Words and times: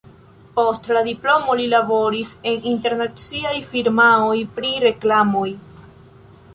Post 0.53 0.87
la 0.97 1.01
diplomo 1.07 1.57
li 1.59 1.67
laboris 1.73 2.33
en 2.53 2.67
internaciaj 2.73 3.55
firmaoj 3.71 4.37
pri 4.59 4.75
reklamoj. 4.89 5.49